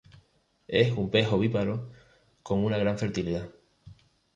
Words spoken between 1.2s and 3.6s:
ovíparo con una gran fertilidad.